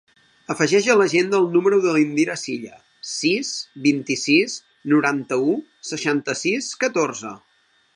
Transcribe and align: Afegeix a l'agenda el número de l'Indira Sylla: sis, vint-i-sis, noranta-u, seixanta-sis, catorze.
Afegeix 0.53 0.87
a 0.93 0.95
l'agenda 1.01 1.37
el 1.39 1.45
número 1.57 1.79
de 1.83 1.93
l'Indira 1.97 2.37
Sylla: 2.45 2.79
sis, 3.11 3.53
vint-i-sis, 3.87 4.59
noranta-u, 4.95 5.57
seixanta-sis, 5.95 6.77
catorze. 6.87 7.41